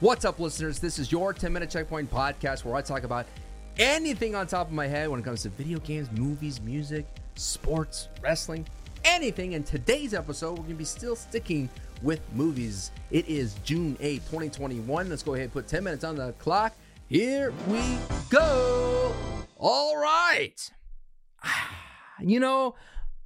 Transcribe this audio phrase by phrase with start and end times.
[0.00, 0.78] What's up, listeners?
[0.78, 3.26] This is your 10 minute checkpoint podcast where I talk about
[3.78, 8.08] anything on top of my head when it comes to video games, movies, music, sports,
[8.22, 8.66] wrestling,
[9.04, 9.52] anything.
[9.52, 11.68] In today's episode, we're going to be still sticking
[12.00, 12.92] with movies.
[13.10, 15.10] It is June 8, 2021.
[15.10, 16.72] Let's go ahead and put 10 minutes on the clock.
[17.06, 17.98] Here we
[18.30, 19.14] go.
[19.58, 20.56] All right.
[22.22, 22.74] You know,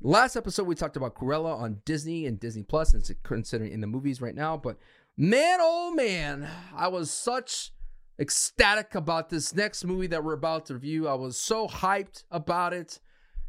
[0.02, 3.80] last episode we talked about Cruella on Disney and Disney Plus, and it's considering in
[3.80, 4.56] the movies right now.
[4.56, 4.76] But
[5.16, 7.72] man, oh man, I was such
[8.18, 11.08] ecstatic about this next movie that we're about to review.
[11.08, 13.00] I was so hyped about it.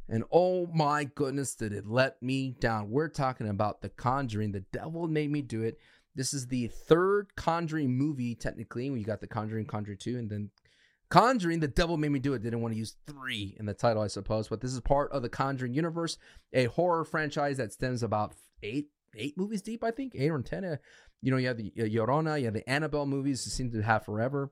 [0.08, 2.92] And oh my goodness, did it let me down.
[2.92, 4.52] We're talking about The Conjuring.
[4.52, 5.80] The devil made me do it.
[6.14, 8.90] This is the third Conjuring movie, technically.
[8.90, 10.52] We got The Conjuring, Conjuring 2, and then
[11.10, 12.44] Conjuring, The Devil Made Me Do It.
[12.44, 15.24] Didn't want to use three in the title, I suppose, but this is part of
[15.24, 16.18] the Conjuring universe,
[16.54, 20.66] a horror franchise that stems about eight eight movies deep, I think, eight or ten.
[20.66, 20.78] Uh,
[21.22, 24.06] you know, you have the uh, you have the Annabelle movies, it seem to have
[24.06, 24.52] forever.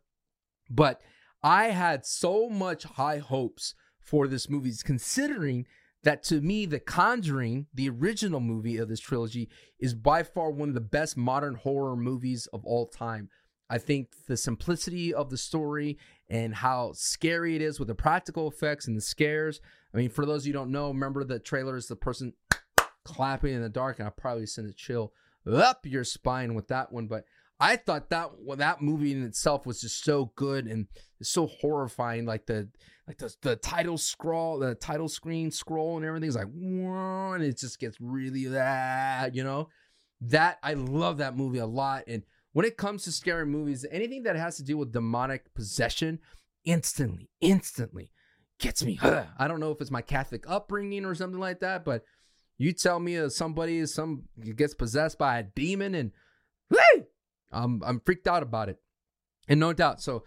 [0.69, 1.01] But
[1.43, 5.65] I had so much high hopes for this movie, considering
[6.03, 10.69] that to me, The Conjuring, the original movie of this trilogy, is by far one
[10.69, 13.29] of the best modern horror movies of all time.
[13.69, 15.97] I think the simplicity of the story
[16.29, 19.61] and how scary it is with the practical effects and the scares.
[19.93, 22.33] I mean, for those you don't know, remember the trailer is the person
[23.03, 25.13] clapping in the dark, and I probably send a chill
[25.51, 27.07] up your spine with that one.
[27.07, 27.25] But
[27.59, 30.87] I thought that well, that movie in itself was just so good and
[31.21, 32.25] so horrifying.
[32.25, 32.69] Like the
[33.07, 37.79] like the, the title scroll, the title screen scroll, and everything's like, and it just
[37.79, 39.69] gets really that, you know.
[40.21, 44.23] That I love that movie a lot, and when it comes to scary movies, anything
[44.23, 46.19] that has to do with demonic possession,
[46.63, 48.11] instantly, instantly
[48.59, 48.99] gets me.
[49.37, 52.03] I don't know if it's my Catholic upbringing or something like that, but
[52.57, 54.23] you tell me uh, somebody some
[54.55, 56.11] gets possessed by a demon and
[56.69, 57.05] hey,
[57.51, 58.79] I'm I'm freaked out about it.
[59.47, 60.01] And no doubt.
[60.01, 60.23] So,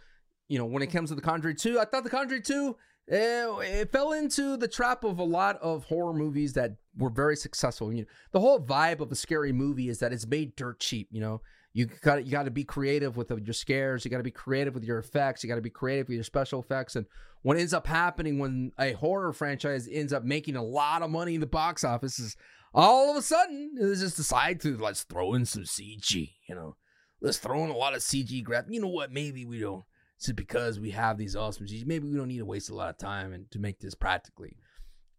[0.48, 2.76] you know, when it comes to the Conjuring 2, I thought the Conjuring 2
[3.08, 7.10] it, eh, it fell into the trap of a lot of horror movies that were
[7.10, 7.92] very successful.
[7.92, 11.08] You know, the whole vibe of a scary movie is that it's made dirt cheap,
[11.10, 11.40] you know.
[11.72, 14.02] You got you got to be creative with your scares.
[14.02, 15.44] You got to be creative with your effects.
[15.44, 16.96] You got to be creative with your special effects.
[16.96, 17.04] And
[17.42, 21.34] what ends up happening when a horror franchise ends up making a lot of money
[21.34, 22.34] in the box office is
[22.72, 26.30] all of a sudden they just decide to let's throw in some CG.
[26.48, 26.76] You know,
[27.20, 28.64] let's throw in a lot of CG grab.
[28.70, 29.12] You know what?
[29.12, 29.84] Maybe we don't.
[30.16, 31.86] It's because we have these awesome CG.
[31.86, 34.56] Maybe we don't need to waste a lot of time and to make this practically.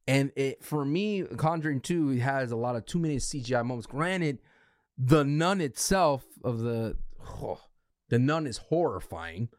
[0.08, 3.88] And it for me, Conjuring Two has a lot of too many CGI moments.
[3.88, 4.40] Granted
[4.98, 6.96] the nun itself of the
[7.42, 7.60] oh,
[8.10, 9.50] the nun is horrifying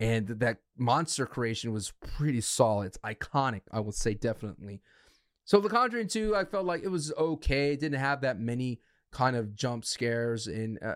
[0.00, 4.80] and that monster creation was pretty solid it's iconic i would say definitely
[5.44, 8.80] so the conjuring 2 i felt like it was okay it didn't have that many
[9.12, 10.94] kind of jump scares and uh,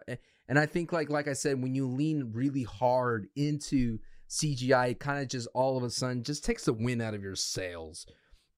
[0.50, 5.00] and i think like like i said when you lean really hard into cgi it
[5.00, 8.06] kind of just all of a sudden just takes the wind out of your sails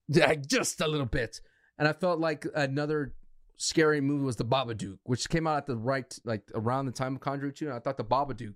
[0.47, 1.41] just a little bit
[1.78, 3.14] and i felt like another
[3.62, 7.14] scary movie was the Babadook, which came out at the right like around the time
[7.14, 7.66] of Conjuring 2.
[7.66, 8.54] And I thought the Babadook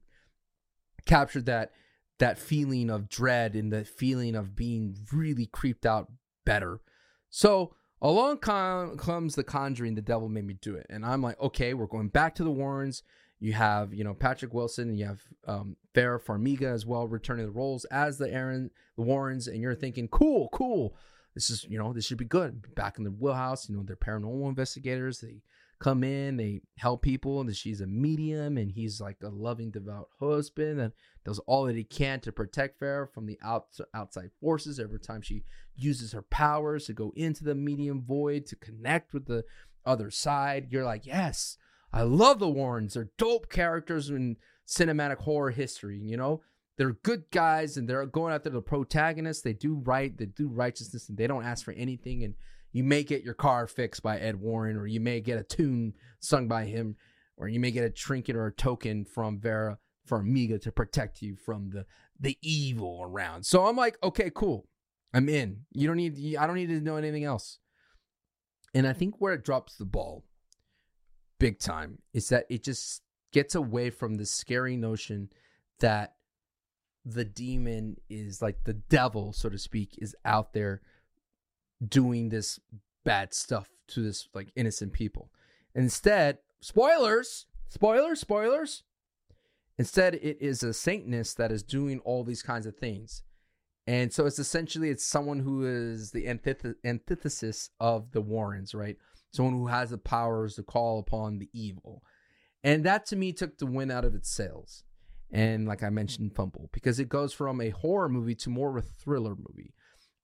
[1.06, 1.72] captured that
[2.18, 6.10] that feeling of dread and the feeling of being really creeped out
[6.44, 6.80] better.
[7.28, 10.86] So along com- comes the Conjuring, the devil made me do it.
[10.90, 13.02] And I'm like, okay, we're going back to the Warrens.
[13.38, 17.46] You have, you know, Patrick Wilson and you have um Vera Farmiga as well returning
[17.46, 20.96] the roles as the Aaron the Warrens, and you're thinking, cool, cool.
[21.34, 22.74] This is you know this should be good.
[22.74, 25.20] Back in the wheelhouse you know they're paranormal investigators.
[25.20, 25.42] They
[25.78, 30.08] come in they help people and she's a medium and he's like a loving devout
[30.18, 30.92] husband and
[31.24, 35.20] does all that he can to protect Farah from the out, outside forces every time
[35.20, 35.44] she
[35.74, 39.44] uses her powers to go into the medium void to connect with the
[39.84, 40.68] other side.
[40.70, 41.58] You're like yes
[41.92, 44.36] i love the warrens they're dope characters in
[44.66, 46.42] cinematic horror history you know
[46.76, 49.42] they're good guys and they're going after the protagonists.
[49.42, 52.22] They do right, they do righteousness, and they don't ask for anything.
[52.22, 52.34] And
[52.72, 55.94] you may get your car fixed by Ed Warren, or you may get a tune
[56.20, 56.96] sung by him,
[57.36, 61.36] or you may get a trinket or a token from Vera Farmiga to protect you
[61.36, 61.86] from the
[62.18, 63.44] the evil around.
[63.44, 64.68] So I'm like, okay, cool.
[65.12, 65.62] I'm in.
[65.72, 67.58] You don't need I don't need to know anything else.
[68.74, 70.24] And I think where it drops the ball
[71.38, 73.02] big time is that it just
[73.32, 75.30] gets away from the scary notion
[75.80, 76.14] that
[77.04, 80.80] the demon is like the devil, so to speak, is out there
[81.86, 82.58] doing this
[83.04, 85.30] bad stuff to this like innocent people.
[85.74, 88.82] Instead, spoilers, spoilers, spoilers.
[89.78, 93.22] Instead, it is a Satanist that is doing all these kinds of things.
[93.86, 98.96] And so it's essentially it's someone who is the antith- antithesis of the Warrens, right?
[99.36, 102.02] Someone who has the powers to call upon the evil.
[102.64, 104.82] And that to me took the win out of its sails.
[105.30, 108.76] And like I mentioned, Fumble, because it goes from a horror movie to more of
[108.76, 109.74] a thriller movie.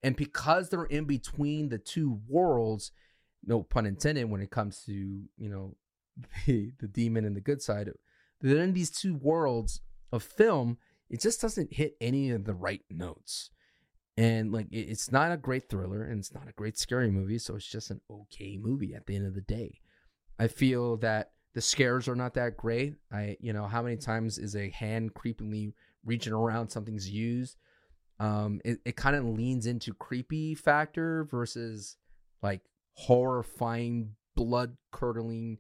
[0.03, 2.93] And because they're in between the two worlds,
[3.45, 5.77] no pun intended, when it comes to, you know,
[6.47, 7.91] the, the demon and the good side,
[8.41, 9.81] they're in these two worlds
[10.11, 10.79] of film,
[11.09, 13.51] it just doesn't hit any of the right notes.
[14.17, 17.57] And like it's not a great thriller and it's not a great scary movie, so
[17.57, 19.81] it's just an okay movie at the end of the day.
[20.39, 22.97] I feel that the scares are not that great.
[23.11, 25.73] I you know, how many times is a hand creepily
[26.05, 27.57] reaching around something's used?
[28.21, 31.97] Um it, it kind of leans into creepy factor versus
[32.43, 32.61] like
[32.95, 35.59] horrifying, blood curdling,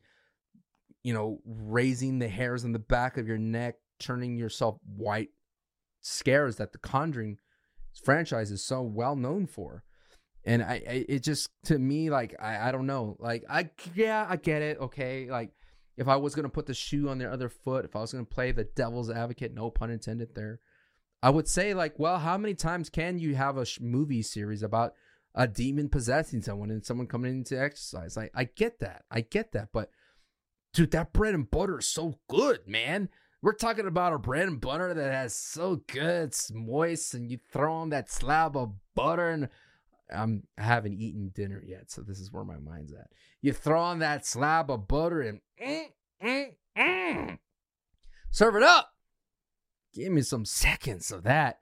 [1.02, 5.30] you know, raising the hairs on the back of your neck, turning yourself white
[6.02, 7.38] scares that the Conjuring
[8.04, 9.84] franchise is so well known for.
[10.44, 13.16] And I, it just to me like I, I don't know.
[13.18, 14.78] Like I yeah I get it.
[14.78, 15.52] Okay like
[15.96, 18.24] if I was gonna put the shoe on their other foot if I was gonna
[18.24, 20.60] play the devil's advocate no pun intended there
[21.22, 24.62] I would say like well how many times can you have a sh- movie series
[24.62, 24.94] about
[25.34, 28.18] a demon possessing someone and someone coming into exercise?
[28.18, 29.04] I I get that.
[29.10, 29.68] I get that.
[29.72, 29.90] But
[30.74, 33.08] dude that bread and butter is so good man
[33.42, 37.38] we're talking about a bread and butter that has so good, it's moist, and you
[37.52, 39.30] throw on that slab of butter.
[39.30, 39.48] And
[40.14, 43.08] I'm I haven't eaten dinner yet, so this is where my mind's at.
[43.40, 45.86] You throw on that slab of butter and mm,
[46.22, 46.46] mm,
[46.78, 47.38] mm.
[48.30, 48.90] serve it up.
[49.92, 51.58] Give me some seconds of that,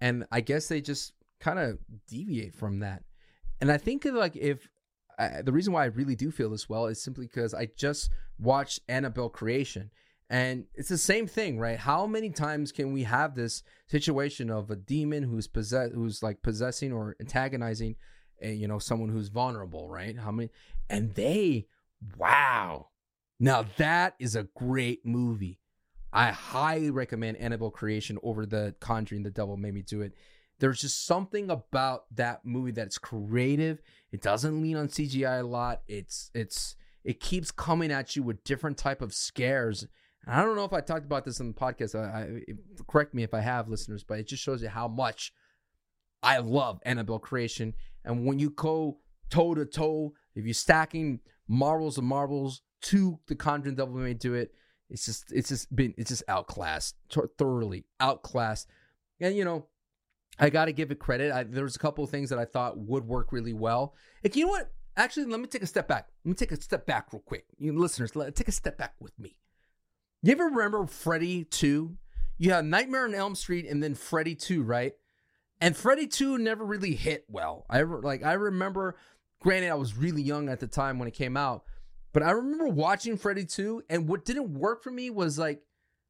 [0.00, 1.78] and I guess they just kind of
[2.08, 3.02] deviate from that.
[3.60, 4.68] And I think like if
[5.18, 8.10] uh, the reason why I really do feel this well is simply because I just
[8.38, 9.90] watched Annabelle Creation
[10.30, 11.76] and it's the same thing, right?
[11.76, 16.40] How many times can we have this situation of a demon who's possess who's like
[16.40, 17.96] possessing or antagonizing
[18.40, 20.16] a, you know, someone who's vulnerable, right?
[20.16, 20.50] How many
[20.88, 21.66] and they
[22.16, 22.90] wow.
[23.40, 25.58] Now that is a great movie.
[26.12, 30.14] I highly recommend Annabelle Creation over the Conjuring The Devil Made Me Do It.
[30.60, 33.82] There's just something about that movie that's creative.
[34.12, 35.82] It doesn't lean on CGI a lot.
[35.88, 39.88] It's it's it keeps coming at you with different type of scares
[40.26, 41.94] I don't know if I talked about this on the podcast.
[41.94, 45.32] I, I, correct me if I have, listeners, but it just shows you how much
[46.22, 47.74] I love Annabelle creation.
[48.04, 48.98] And when you go
[49.30, 54.34] toe to toe, if you're stacking marbles and marbles to the Conjuring Devil May Do
[54.34, 54.52] It,
[54.88, 56.96] it's just it's just been it's just outclassed,
[57.38, 58.68] thoroughly outclassed.
[59.20, 59.66] And you know,
[60.38, 61.32] I got to give it credit.
[61.32, 63.94] I, there was a couple of things that I thought would work really well.
[64.24, 64.72] Like you know what?
[64.96, 66.08] Actually, let me take a step back.
[66.24, 67.44] Let me take a step back real quick.
[67.58, 69.36] You listeners, let, take a step back with me.
[70.22, 71.96] You ever remember Freddy 2?
[72.36, 74.92] You had Nightmare on Elm Street and then Freddy 2, right?
[75.62, 77.64] And Freddy 2 never really hit well.
[77.70, 78.96] I like I remember
[79.40, 81.64] granted I was really young at the time when it came out,
[82.12, 85.62] but I remember watching Freddy 2 and what didn't work for me was like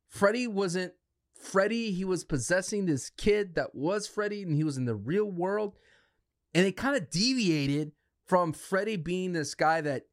[0.09, 0.93] Freddy wasn't
[1.41, 5.31] Freddy, he was possessing this kid that was Freddy and he was in the real
[5.31, 5.77] world.
[6.53, 7.93] And it kind of deviated
[8.27, 10.07] from Freddy being this guy that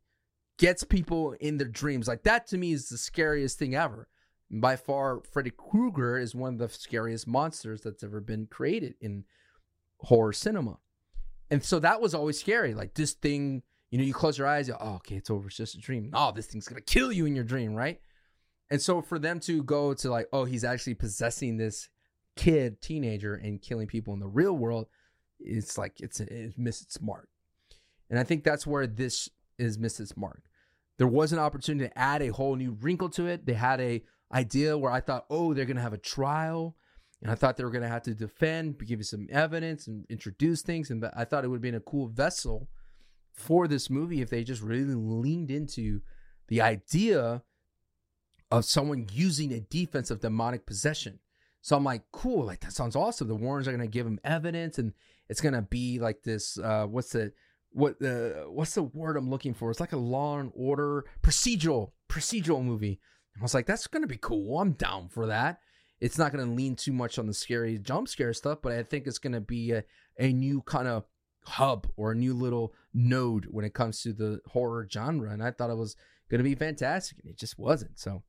[0.57, 2.07] gets people in their dreams.
[2.07, 4.07] Like that to me is the scariest thing ever.
[4.50, 9.25] By far, Freddy Krueger is one of the scariest monsters that's ever been created in
[10.00, 10.77] horror cinema.
[11.51, 12.74] And so that was always scary.
[12.74, 15.48] Like this thing, you know, you close your eyes, oh, okay, it's over.
[15.48, 16.12] It's just a dream.
[16.13, 18.00] Oh, this thing's gonna kill you in your dream, right?
[18.69, 21.89] And so for them to go to like, oh, he's actually possessing this
[22.35, 24.87] kid, teenager, and killing people in the real world,
[25.40, 27.28] it's like it's it missed its mark.
[28.09, 30.44] And I think that's where this is misses Mark.
[30.97, 33.45] There was an opportunity to add a whole new wrinkle to it.
[33.45, 36.75] They had a idea where I thought, oh, they're gonna have a trial,
[37.21, 40.61] and I thought they were gonna have to defend, give you some evidence, and introduce
[40.61, 40.89] things.
[40.89, 42.69] And I thought it would have been a cool vessel
[43.33, 46.01] for this movie if they just really leaned into
[46.47, 47.44] the idea
[48.49, 51.19] of someone using a defense of demonic possession.
[51.61, 53.27] So I'm like, cool, like that sounds awesome.
[53.27, 54.94] The Warrens are gonna give him evidence, and
[55.30, 56.57] it's gonna be like this.
[56.57, 57.33] Uh, what's the
[57.71, 59.69] what the what's the word I'm looking for?
[59.69, 63.00] It's like a Law and Order procedural procedural movie.
[63.38, 64.59] I was like, that's gonna be cool.
[64.59, 65.59] I'm down for that.
[66.00, 69.07] It's not gonna lean too much on the scary jump scare stuff, but I think
[69.07, 69.83] it's gonna be a,
[70.19, 71.06] a new kind of
[71.45, 75.31] hub or a new little node when it comes to the horror genre.
[75.31, 75.95] And I thought it was
[76.30, 78.00] gonna be fantastic, and it just wasn't.
[78.00, 78.24] So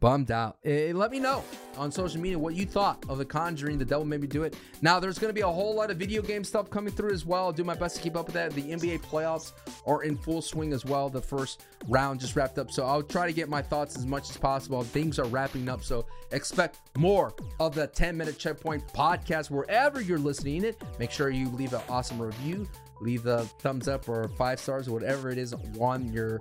[0.00, 0.58] bummed out.
[0.62, 1.42] Hey, let me know
[1.76, 4.56] on social media what you thought of The Conjuring, The Devil Made Me Do It.
[4.82, 7.24] Now, there's going to be a whole lot of video game stuff coming through as
[7.26, 7.46] well.
[7.46, 8.52] I'll do my best to keep up with that.
[8.52, 9.52] The NBA playoffs
[9.86, 11.08] are in full swing as well.
[11.08, 12.70] The first round just wrapped up.
[12.70, 14.82] So I'll try to get my thoughts as much as possible.
[14.82, 15.82] Things are wrapping up.
[15.82, 20.80] So expect more of the 10 minute checkpoint podcast wherever you're listening it.
[20.98, 22.68] Make sure you leave an awesome review
[23.00, 26.40] leave the thumbs up or five stars or whatever it is on your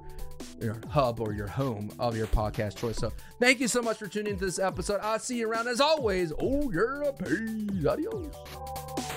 [0.62, 2.98] your hub or your home of your podcast choice.
[2.98, 5.00] So thank you so much for tuning into this episode.
[5.02, 6.34] I'll see you around as always.
[6.40, 7.86] Oh, yeah, peace.
[7.86, 9.12] Adios.